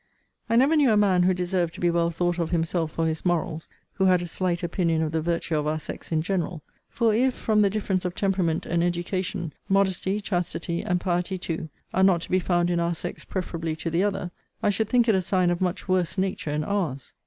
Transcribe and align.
I 0.49 0.55
never 0.55 0.75
knew 0.75 0.89
a 0.91 0.97
man 0.97 1.21
who 1.21 1.33
deserved 1.35 1.75
to 1.75 1.79
be 1.79 1.91
well 1.91 2.09
thought 2.09 2.39
of 2.39 2.49
himself 2.49 2.91
for 2.91 3.05
his 3.05 3.23
morals, 3.23 3.67
who 3.93 4.05
had 4.05 4.19
a 4.23 4.25
slight 4.25 4.63
opinion 4.63 5.03
of 5.03 5.11
the 5.11 5.21
virtue 5.21 5.55
of 5.55 5.67
our 5.67 5.77
sex 5.77 6.11
in 6.11 6.23
general. 6.23 6.63
For 6.89 7.13
if, 7.13 7.35
from 7.35 7.61
the 7.61 7.69
difference 7.69 8.03
of 8.03 8.15
temperament 8.15 8.65
and 8.65 8.83
education, 8.83 9.53
modesty, 9.69 10.19
chastity, 10.19 10.81
and 10.81 10.99
piety 10.99 11.37
too, 11.37 11.69
are 11.93 12.01
not 12.01 12.21
to 12.21 12.31
be 12.31 12.39
found 12.39 12.71
in 12.71 12.79
our 12.79 12.95
sex 12.95 13.25
preferably 13.25 13.75
to 13.75 13.91
the 13.91 14.03
other, 14.03 14.31
I 14.63 14.71
should 14.71 14.89
think 14.89 15.07
it 15.07 15.13
a 15.13 15.21
sign 15.21 15.51
of 15.51 15.61
much 15.61 15.87
worse 15.87 16.17
nature 16.17 16.49
in 16.49 16.63
ours. 16.63 17.13